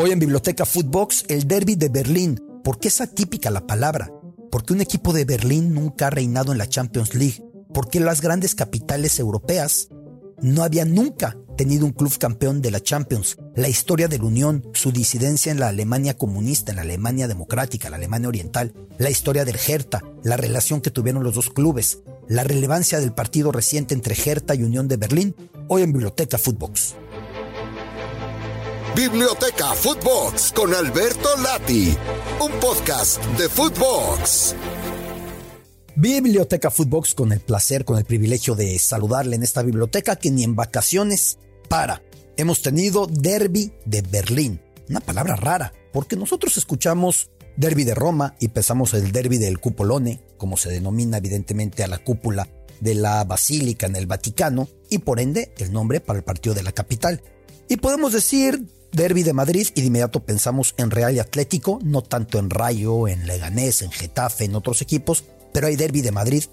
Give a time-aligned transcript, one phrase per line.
[0.00, 2.40] Hoy en Biblioteca Footbox, el derby de Berlín.
[2.62, 4.12] ¿Por qué es atípica la palabra?
[4.48, 7.42] Porque un equipo de Berlín nunca ha reinado en la Champions League.
[7.74, 9.88] Porque las grandes capitales europeas
[10.40, 13.38] no habían nunca tenido un club campeón de la Champions.
[13.56, 17.90] La historia de la Unión, su disidencia en la Alemania comunista, en la Alemania democrática,
[17.90, 22.44] la Alemania oriental, la historia del Hertha, la relación que tuvieron los dos clubes, la
[22.44, 25.34] relevancia del partido reciente entre Hertha y Unión de Berlín,
[25.66, 26.94] hoy en Biblioteca Footbox.
[28.98, 31.96] Biblioteca Footbox con Alberto Lati,
[32.40, 34.56] un podcast de Footbox.
[35.94, 40.42] Biblioteca Footbox con el placer, con el privilegio de saludarle en esta biblioteca que ni
[40.42, 42.02] en vacaciones para.
[42.36, 48.48] Hemos tenido Derby de Berlín, una palabra rara, porque nosotros escuchamos Derby de Roma y
[48.48, 52.48] pensamos el Derby del Cupolone, como se denomina evidentemente a la cúpula
[52.80, 56.64] de la Basílica en el Vaticano, y por ende el nombre para el partido de
[56.64, 57.22] la capital.
[57.68, 62.02] Y podemos decir Derby de Madrid y de inmediato pensamos en Real y Atlético, no
[62.02, 66.44] tanto en Rayo, en Leganés, en Getafe, en otros equipos, pero hay Derby de Madrid.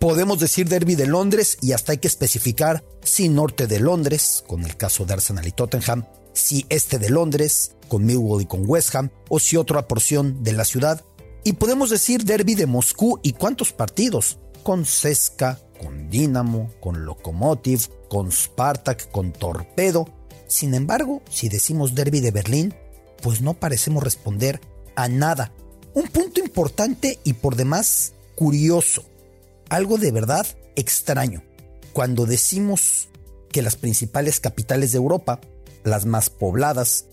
[0.00, 4.64] Podemos decir Derby de Londres y hasta hay que especificar si norte de Londres, con
[4.64, 8.94] el caso de Arsenal y Tottenham, si este de Londres, con Millwall y con West
[8.96, 11.04] Ham, o si otra porción de la ciudad.
[11.44, 17.88] Y podemos decir Derby de Moscú y cuántos partidos, con Ceska, con Dinamo, con Lokomotiv,
[18.08, 20.06] con Spartak, con Torpedo,
[20.46, 22.74] sin embargo, si decimos derby de Berlín,
[23.22, 24.60] pues no parecemos responder
[24.96, 25.52] a nada.
[25.94, 29.04] Un punto importante y por demás curioso,
[29.68, 31.42] algo de verdad extraño.
[31.92, 33.08] Cuando decimos
[33.50, 35.40] que las principales capitales de Europa,
[35.84, 37.06] las más pobladas,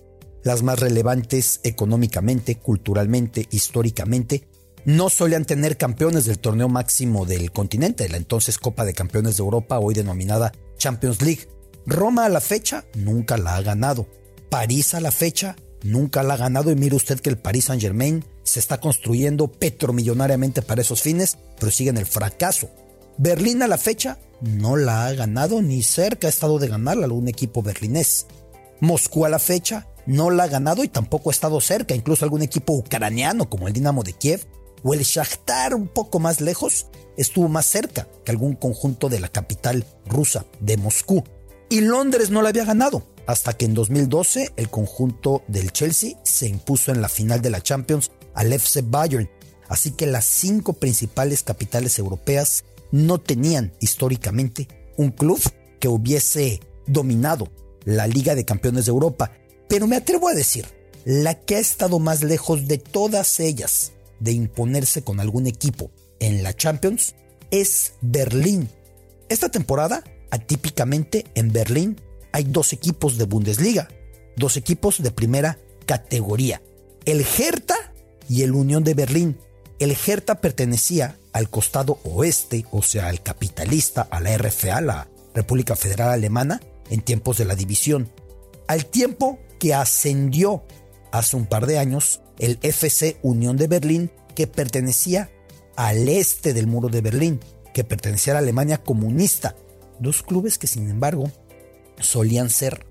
[0.44, 4.48] las más relevantes económicamente, culturalmente, históricamente,
[4.86, 9.44] no solían tener campeones del torneo máximo del continente, la entonces Copa de Campeones de
[9.44, 11.48] Europa, hoy denominada Champions League.
[11.86, 14.08] Roma a la fecha nunca la ha ganado.
[14.50, 17.82] París a la fecha nunca la ha ganado y mire usted que el Paris Saint
[17.82, 22.70] Germain se está construyendo petromillonariamente para esos fines, pero sigue en el fracaso.
[23.18, 27.28] Berlín a la fecha no la ha ganado ni cerca ha estado de ganarla algún
[27.28, 28.28] equipo berlinés.
[28.80, 32.42] Moscú a la fecha no la ha ganado y tampoco ha estado cerca, incluso algún
[32.42, 34.46] equipo ucraniano como el Dinamo de Kiev
[34.84, 36.88] o el Shakhtar un poco más lejos
[37.18, 41.24] estuvo más cerca que algún conjunto de la capital rusa de Moscú
[41.72, 46.50] y Londres no la había ganado, hasta que en 2012 el conjunto del Chelsea se
[46.50, 49.30] impuso en la final de la Champions al FC Bayern.
[49.70, 54.68] Así que las cinco principales capitales europeas no tenían históricamente
[54.98, 55.40] un club
[55.80, 57.50] que hubiese dominado
[57.86, 59.32] la Liga de Campeones de Europa.
[59.70, 60.66] Pero me atrevo a decir,
[61.06, 65.90] la que ha estado más lejos de todas ellas de imponerse con algún equipo
[66.20, 67.16] en la Champions
[67.50, 68.70] es Berlín.
[69.30, 73.90] Esta temporada Atípicamente en Berlín hay dos equipos de Bundesliga,
[74.38, 76.62] dos equipos de primera categoría,
[77.06, 77.94] el Hertha
[78.30, 79.38] y el Unión de Berlín.
[79.80, 85.76] El Hertha pertenecía al costado oeste, o sea, al capitalista, a la RFA, la República
[85.76, 88.10] Federal Alemana, en tiempos de la división.
[88.68, 90.64] Al tiempo que ascendió
[91.12, 95.30] hace un par de años el FC Unión de Berlín, que pertenecía
[95.76, 97.40] al este del muro de Berlín,
[97.74, 99.56] que pertenecía a la Alemania comunista,
[100.02, 101.32] dos clubes que sin embargo
[102.00, 102.86] solían ser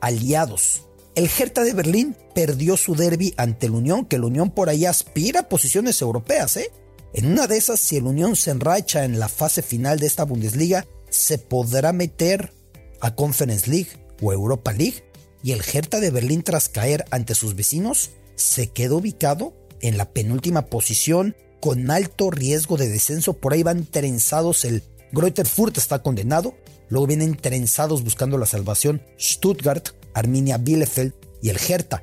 [0.00, 0.86] aliados.
[1.14, 4.86] El Hertha de Berlín perdió su derby ante el Unión, que el Unión por ahí
[4.86, 6.70] aspira a posiciones europeas, ¿eh?
[7.12, 10.24] En una de esas, si el Unión se enracha en la fase final de esta
[10.24, 12.54] Bundesliga, se podrá meter
[13.00, 13.90] a Conference League
[14.22, 15.04] o Europa League.
[15.42, 20.10] Y el Hertha de Berlín, tras caer ante sus vecinos, se quedó ubicado en la
[20.10, 23.34] penúltima posición con alto riesgo de descenso.
[23.34, 26.54] Por ahí van trenzados el Greuther Fürth está condenado,
[26.88, 32.02] luego vienen trenzados buscando la salvación Stuttgart, Arminia Bielefeld y el Hertha.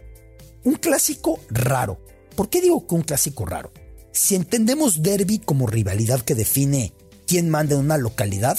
[0.64, 2.00] Un clásico raro.
[2.36, 3.72] ¿Por qué digo que un clásico raro?
[4.12, 6.94] Si entendemos derby como rivalidad que define
[7.26, 8.58] quién manda en una localidad,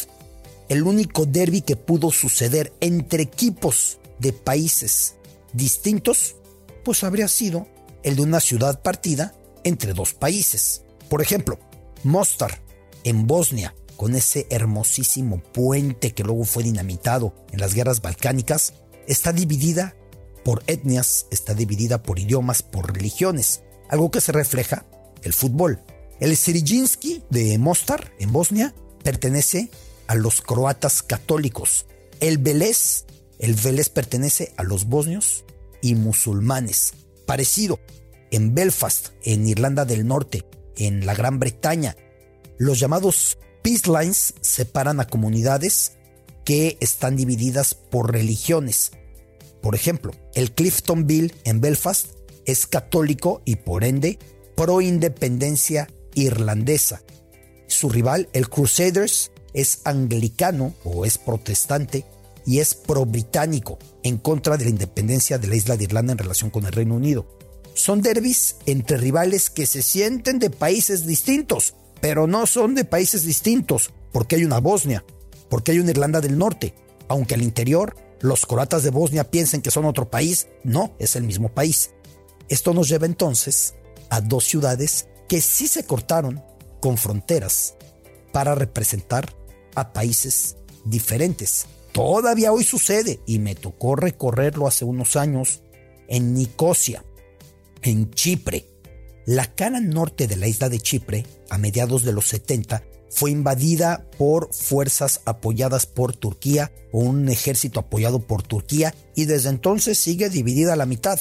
[0.69, 5.17] el único derby que pudo suceder entre equipos de países
[5.53, 6.37] distintos,
[6.85, 7.67] pues habría sido
[8.03, 10.83] el de una ciudad partida entre dos países.
[11.09, 11.59] Por ejemplo,
[12.05, 12.63] Mostar,
[13.05, 18.73] en Bosnia, con ese hermosísimo puente que luego fue dinamitado en las guerras balcánicas,
[19.07, 19.95] está dividida
[20.43, 23.61] por etnias, está dividida por idiomas, por religiones,
[23.91, 24.87] algo que se refleja
[25.23, 25.83] el fútbol.
[26.19, 28.75] El Sirijinski de Mostar, en Bosnia,
[29.05, 29.69] pertenece
[30.07, 31.85] a los croatas católicos.
[32.21, 33.05] El Vélez,
[33.39, 35.45] el Vélez pertenece a los bosnios
[35.83, 36.95] y musulmanes.
[37.27, 37.79] Parecido,
[38.31, 40.47] en Belfast, en Irlanda del Norte,
[40.77, 41.99] en la Gran Bretaña,
[42.57, 45.93] los llamados Peace Lines separan a comunidades
[46.45, 48.93] que están divididas por religiones.
[49.61, 52.07] Por ejemplo, el Cliftonville en Belfast
[52.47, 54.19] es católico y por ende
[54.57, 57.03] pro independencia irlandesa.
[57.67, 62.05] Su rival, el Crusaders, es anglicano o es protestante
[62.47, 66.51] y es pro-británico en contra de la independencia de la isla de Irlanda en relación
[66.51, 67.39] con el Reino Unido.
[67.75, 73.25] Son derbis entre rivales que se sienten de países distintos, pero no son de países
[73.25, 75.05] distintos, porque hay una Bosnia,
[75.49, 76.75] porque hay una Irlanda del Norte,
[77.09, 81.25] aunque al interior los croatas de Bosnia piensen que son otro país, no, es el
[81.25, 81.91] mismo país.
[82.49, 83.75] Esto nos lleva entonces
[84.11, 86.43] a dos ciudades que sí se cortaron
[86.81, 87.75] con fronteras
[88.33, 89.35] para representar
[89.75, 91.67] a países diferentes.
[91.93, 95.63] Todavía hoy sucede y me tocó recorrerlo hace unos años
[96.09, 97.05] en Nicosia,
[97.83, 98.67] en Chipre.
[99.27, 104.07] La cara norte de la isla de Chipre, a mediados de los 70, fue invadida
[104.17, 110.31] por fuerzas apoyadas por Turquía o un ejército apoyado por Turquía y desde entonces sigue
[110.31, 111.21] dividida a la mitad.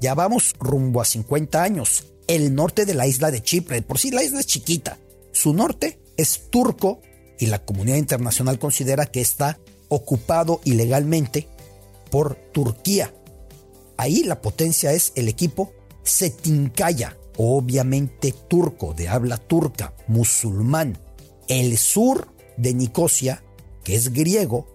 [0.00, 2.06] Ya vamos rumbo a 50 años.
[2.26, 4.98] El norte de la isla de Chipre, por si la isla es chiquita,
[5.32, 7.00] su norte es turco
[7.38, 9.58] y la comunidad internacional considera que está
[9.88, 11.46] ocupado ilegalmente
[12.10, 13.14] por Turquía.
[13.96, 15.72] Ahí la potencia es el equipo
[16.02, 20.98] Setinkaya, obviamente turco, de habla turca, musulmán.
[21.48, 23.42] El sur de Nicosia,
[23.84, 24.66] que es griego,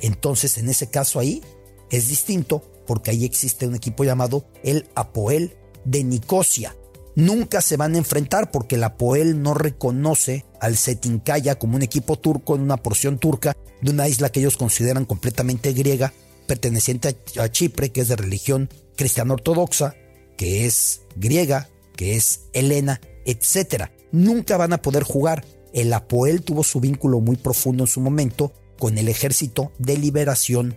[0.00, 1.42] entonces en ese caso ahí
[1.90, 6.76] es distinto porque ahí existe un equipo llamado el Apoel de Nicosia,
[7.14, 12.18] nunca se van a enfrentar porque la Poel no reconoce al Setinkaya como un equipo
[12.18, 16.12] turco en una porción turca de una isla que ellos consideran completamente griega,
[16.46, 19.94] perteneciente a Chipre, que es de religión cristiana ortodoxa,
[20.36, 23.90] que es griega, que es helena, etc.
[24.12, 25.44] Nunca van a poder jugar.
[25.72, 30.76] El Apoel tuvo su vínculo muy profundo en su momento con el Ejército de Liberación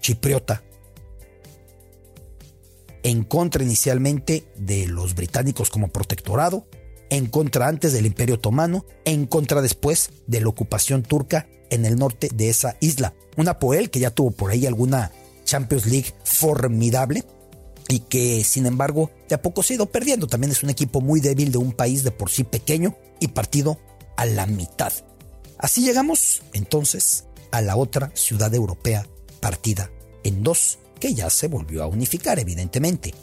[0.00, 0.62] Chipriota,
[3.02, 6.66] en contra inicialmente de los británicos como protectorado,
[7.10, 11.96] en contra antes del Imperio Otomano, en contra después de la ocupación turca en el
[11.96, 13.14] norte de esa isla.
[13.36, 15.12] Una Poel que ya tuvo por ahí alguna
[15.44, 17.24] Champions League formidable
[17.88, 20.26] y que sin embargo de a poco se ha ido perdiendo.
[20.26, 23.78] También es un equipo muy débil de un país de por sí pequeño y partido
[24.16, 24.92] a la mitad.
[25.58, 29.06] Así llegamos entonces a la otra ciudad europea
[29.40, 29.90] partida
[30.22, 33.14] en dos que ya se volvió a unificar, evidentemente.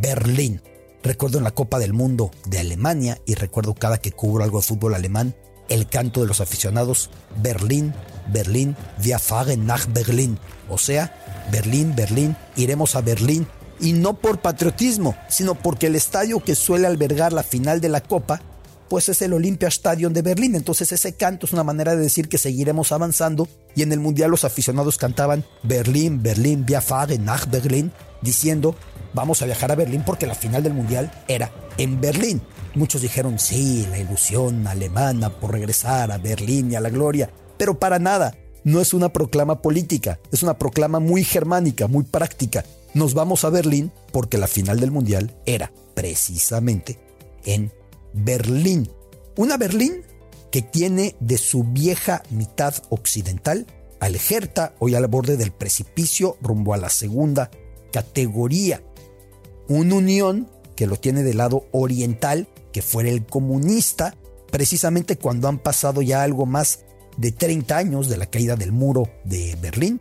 [0.00, 0.60] Berlín.
[1.02, 4.66] Recuerdo en la Copa del Mundo de Alemania y recuerdo cada que cubro algo de
[4.66, 5.34] fútbol alemán,
[5.70, 7.94] el canto de los aficionados Berlín,
[8.30, 10.38] Berlín, wir fahren nach Berlin.
[10.68, 11.14] O sea,
[11.50, 13.46] Berlín, Berlín, iremos a Berlín.
[13.80, 18.00] Y no por patriotismo, sino porque el estadio que suele albergar la final de la
[18.00, 18.42] Copa
[18.90, 20.56] pues es el Olympia Stadion de Berlín.
[20.56, 24.32] Entonces ese canto es una manera de decir que seguiremos avanzando y en el Mundial
[24.32, 28.74] los aficionados cantaban Berlín, Berlín, wir fahren nach Berlin, diciendo
[29.14, 32.42] vamos a viajar a Berlín porque la final del Mundial era en Berlín.
[32.74, 37.78] Muchos dijeron sí, la ilusión alemana por regresar a Berlín y a la gloria, pero
[37.78, 38.34] para nada.
[38.62, 42.62] No es una proclama política, es una proclama muy germánica, muy práctica.
[42.92, 46.98] Nos vamos a Berlín porque la final del Mundial era precisamente
[47.44, 47.72] en
[48.12, 48.90] Berlín.
[49.36, 50.02] Una Berlín
[50.50, 53.66] que tiene de su vieja mitad occidental
[54.00, 57.50] al Hertha, hoy al borde del precipicio rumbo a la segunda
[57.92, 58.82] categoría.
[59.68, 64.16] Una unión que lo tiene del lado oriental, que fuera el comunista,
[64.50, 66.80] precisamente cuando han pasado ya algo más
[67.16, 70.00] de 30 años de la caída del muro de Berlín.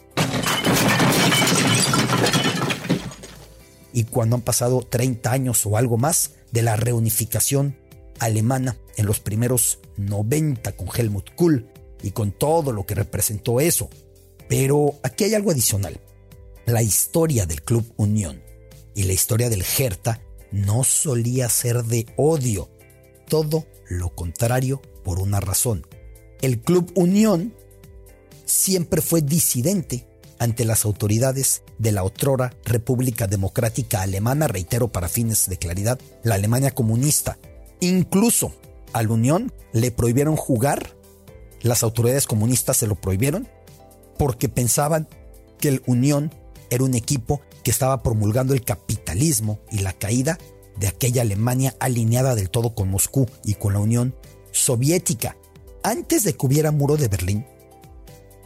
[3.99, 7.75] Y cuando han pasado 30 años o algo más de la reunificación
[8.17, 11.67] alemana en los primeros 90 con Helmut Kohl
[12.01, 13.89] y con todo lo que representó eso.
[14.47, 15.99] Pero aquí hay algo adicional.
[16.65, 18.41] La historia del Club Unión
[18.95, 20.21] y la historia del Hertha
[20.53, 22.69] no solía ser de odio,
[23.27, 25.85] todo lo contrario por una razón.
[26.41, 27.53] El Club Unión
[28.45, 30.07] siempre fue disidente
[30.39, 36.35] ante las autoridades de la otrora República Democrática Alemana, reitero para fines de claridad, la
[36.35, 37.37] Alemania comunista,
[37.79, 38.53] Incluso
[38.91, 40.95] a la Unión le prohibieron jugar,
[41.61, 43.47] las autoridades comunistas se lo prohibieron
[44.17, 45.07] porque pensaban
[45.59, 46.33] que el Unión
[46.69, 50.37] era un equipo que estaba promulgando el capitalismo y la caída
[50.77, 54.15] de aquella Alemania alineada del todo con Moscú y con la Unión
[54.51, 55.37] Soviética.
[55.83, 57.45] Antes de que hubiera muro de Berlín,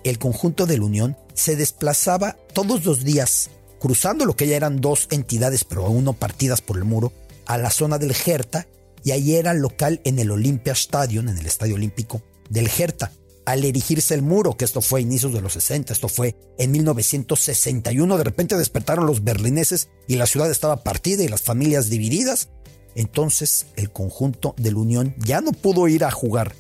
[0.04, 3.50] el conjunto de la Unión se desplazaba todos los días,
[3.80, 7.12] cruzando lo que ya eran dos entidades, pero aún no partidas por el muro,
[7.46, 8.68] a la zona del Hertha
[9.04, 13.12] y ahí era local en el Olympia Stadium, en el Estadio Olímpico del Hertha.
[13.46, 16.72] al erigirse el muro, que esto fue a inicios de los 60, esto fue en
[16.72, 22.48] 1961, de repente despertaron los berlineses y la ciudad estaba partida y las familias divididas.
[22.96, 26.56] Entonces el conjunto de la Unión ya no pudo ir a jugar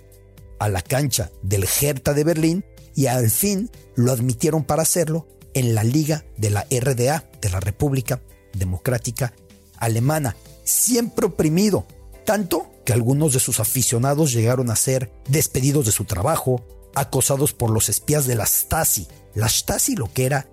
[0.59, 5.75] a la cancha del Hertha de Berlín y al fin lo admitieron para hacerlo en
[5.75, 8.21] la liga de la RDA, de la República
[8.53, 9.33] Democrática
[9.77, 11.85] Alemana, siempre oprimido,
[12.25, 17.69] tanto que algunos de sus aficionados llegaron a ser despedidos de su trabajo, acosados por
[17.69, 19.07] los espías de la Stasi.
[19.33, 20.47] La Stasi lo que era,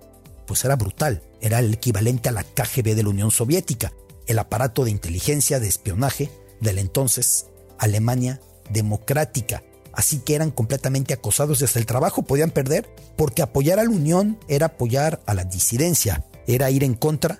[0.47, 3.93] pues era brutal, era el equivalente a la KGB de la Unión Soviética,
[4.27, 9.63] el aparato de inteligencia de espionaje de la entonces Alemania democrática.
[9.93, 14.39] Así que eran completamente acosados desde el trabajo, podían perder, porque apoyar a la Unión
[14.47, 17.39] era apoyar a la disidencia, era ir en contra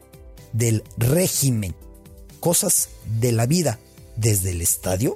[0.54, 1.76] del régimen.
[2.40, 2.90] Cosas
[3.20, 3.80] de la vida.
[4.18, 5.16] Desde el estadio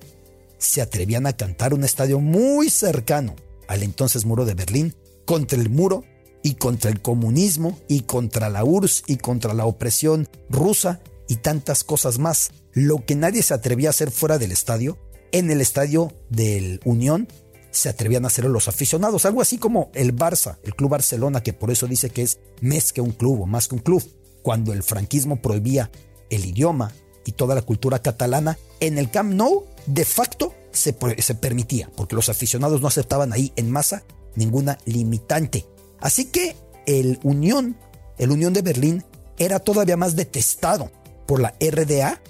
[0.57, 3.35] se atrevían a cantar un estadio muy cercano
[3.67, 6.03] al entonces muro de Berlín contra el muro
[6.43, 11.83] y contra el comunismo y contra la URSS y contra la opresión rusa y tantas
[11.83, 12.51] cosas más.
[12.73, 14.97] Lo que nadie se atrevía a hacer fuera del estadio,
[15.31, 17.27] en el estadio del Unión
[17.71, 21.53] se atrevían a hacerlo los aficionados, algo así como el Barça, el Club Barcelona, que
[21.53, 24.03] por eso dice que es más que un club o más que un club.
[24.41, 25.91] Cuando el franquismo prohibía
[26.29, 26.93] el idioma
[27.25, 32.29] y toda la cultura catalana, en el Camp Nou de facto se, permitía, porque los
[32.29, 34.03] aficionados no aceptaban ahí en masa
[34.35, 35.65] ninguna limitante.
[35.99, 36.55] Así que
[36.85, 37.77] el Unión,
[38.17, 39.03] el Unión de Berlín,
[39.37, 40.91] era todavía más detestado
[41.25, 42.21] por la RDA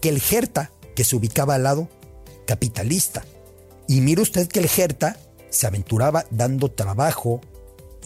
[0.00, 1.88] que el Hertha, que se ubicaba al lado
[2.48, 3.26] capitalista.
[3.86, 5.18] Y mire usted que el Hertha
[5.50, 7.42] se aventuraba dando trabajo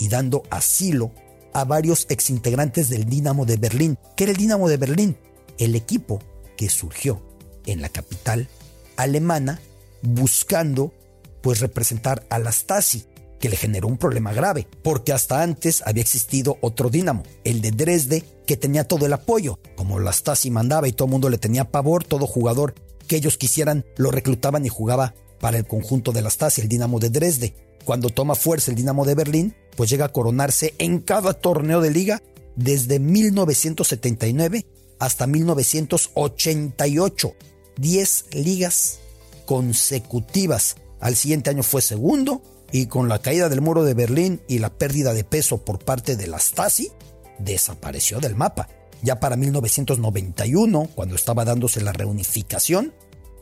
[0.01, 1.13] y dando asilo
[1.53, 3.99] a varios exintegrantes del Dinamo de Berlín.
[4.17, 5.17] ¿Qué era el Dinamo de Berlín?
[5.59, 6.19] El equipo
[6.57, 7.23] que surgió
[7.67, 8.49] en la capital
[8.97, 9.61] alemana
[10.03, 10.93] buscando
[11.41, 13.05] pues representar a la Stasi,
[13.39, 17.71] que le generó un problema grave, porque hasta antes había existido otro Dinamo, el de
[17.71, 19.61] Dresde, que tenía todo el apoyo.
[19.77, 22.75] Como la Stasi mandaba y todo el mundo le tenía pavor, todo jugador
[23.17, 27.11] ellos quisieran lo reclutaban y jugaba para el conjunto de la Stasi, el Dinamo de
[27.11, 27.55] Dresde.
[27.85, 31.91] Cuando toma fuerza el Dinamo de Berlín, pues llega a coronarse en cada torneo de
[31.91, 32.23] liga
[32.57, 34.67] desde 1979
[34.99, 37.35] hasta 1988.
[37.77, 38.99] 10 ligas
[39.47, 40.77] consecutivas.
[41.01, 44.73] Al siguiente año fue segundo y con la caída del muro de Berlín y la
[44.73, 46.91] pérdida de peso por parte de la Stasi,
[47.39, 48.69] desapareció del mapa.
[49.03, 52.95] Ya para 1991, cuando estaba dándose la reunificación,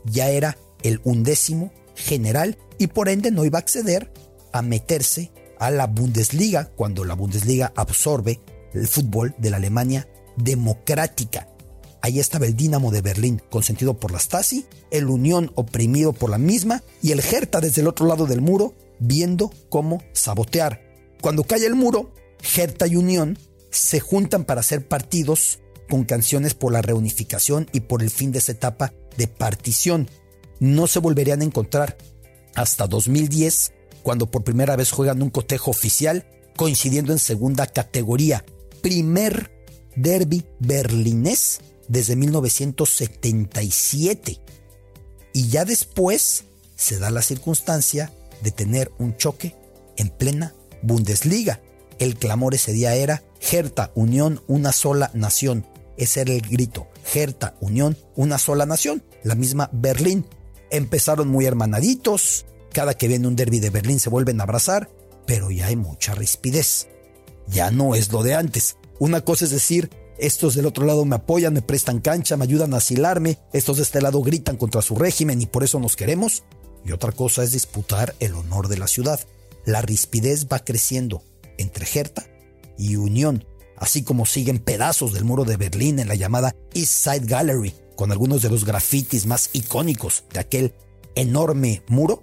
[0.05, 4.11] ya era el undécimo general y por ende no iba a acceder
[4.53, 8.41] a meterse a la Bundesliga cuando la Bundesliga absorbe
[8.73, 11.47] el fútbol de la Alemania democrática.
[12.01, 16.39] Ahí estaba el Dinamo de Berlín, consentido por la Stasi, el Unión oprimido por la
[16.39, 20.81] misma y el Hertha desde el otro lado del muro, viendo cómo sabotear.
[21.21, 22.11] Cuando cae el muro,
[22.55, 23.37] Hertha y Unión
[23.71, 25.59] se juntan para hacer partidos
[25.89, 30.09] con canciones por la reunificación y por el fin de esa etapa de partición.
[30.59, 31.97] No se volverían a encontrar
[32.55, 33.73] hasta 2010,
[34.03, 38.43] cuando por primera vez juegan un cotejo oficial, coincidiendo en segunda categoría.
[38.81, 39.51] Primer
[39.95, 44.39] derby berlinés desde 1977.
[45.33, 49.55] Y ya después se da la circunstancia de tener un choque
[49.97, 51.61] en plena Bundesliga.
[52.01, 55.67] El clamor ese día era Hertha, Unión, una sola nación.
[55.97, 56.87] Ese era el grito.
[57.13, 59.03] Hertha, Unión, una sola nación.
[59.21, 60.25] La misma Berlín.
[60.71, 62.47] Empezaron muy hermanaditos.
[62.73, 64.89] Cada que viene un derby de Berlín se vuelven a abrazar.
[65.27, 66.87] Pero ya hay mucha rispidez.
[67.47, 68.77] Ya no es lo de antes.
[68.97, 72.73] Una cosa es decir, estos del otro lado me apoyan, me prestan cancha, me ayudan
[72.73, 73.37] a asilarme.
[73.53, 76.45] Estos de este lado gritan contra su régimen y por eso nos queremos.
[76.83, 79.19] Y otra cosa es disputar el honor de la ciudad.
[79.65, 81.21] La rispidez va creciendo
[81.61, 82.25] entre Hertha
[82.77, 83.45] y Unión,
[83.77, 88.11] así como siguen pedazos del muro de Berlín en la llamada East Side Gallery, con
[88.11, 90.73] algunos de los grafitis más icónicos de aquel
[91.15, 92.21] enorme muro,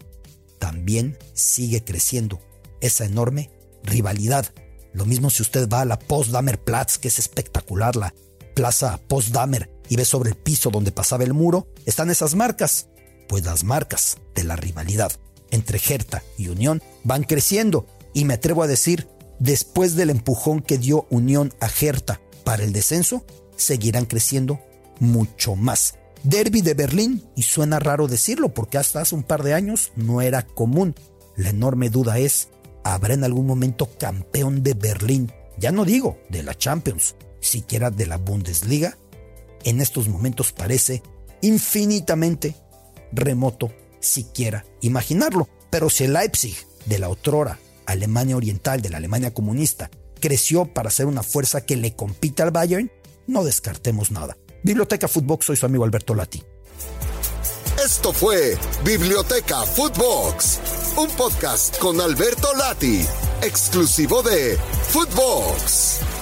[0.58, 2.40] también sigue creciendo
[2.80, 3.50] esa enorme
[3.84, 4.52] rivalidad
[4.92, 8.14] lo mismo si usted va a la Potsdamer Platz, que es espectacular, la
[8.54, 12.88] plaza Potsdamer, y ve sobre el piso donde pasaba el muro, están esas marcas.
[13.28, 15.12] Pues las marcas de la rivalidad
[15.50, 20.78] entre Hertha y Unión van creciendo, y me atrevo a decir, después del empujón que
[20.78, 23.24] dio Unión a Hertha para el descenso,
[23.56, 24.60] seguirán creciendo
[25.00, 25.94] mucho más.
[26.22, 30.20] Derby de Berlín, y suena raro decirlo porque hasta hace un par de años no
[30.20, 30.94] era común.
[31.36, 32.48] La enorme duda es,
[32.84, 38.06] habrá en algún momento campeón de Berlín, ya no digo de la Champions, siquiera de
[38.06, 38.98] la Bundesliga,
[39.64, 41.02] en estos momentos parece
[41.40, 42.54] infinitamente
[43.12, 45.48] remoto siquiera imaginarlo.
[45.70, 49.90] Pero si el Leipzig de la otrora Alemania Oriental, de la Alemania comunista,
[50.20, 52.92] creció para ser una fuerza que le compite al Bayern,
[53.26, 54.36] no descartemos nada.
[54.62, 56.42] Biblioteca Footbox, soy su amigo Alberto Lati.
[57.82, 60.60] Esto fue Biblioteca Footbox,
[60.96, 63.06] un podcast con Alberto Lati,
[63.42, 64.58] exclusivo de
[64.90, 66.17] Footbox.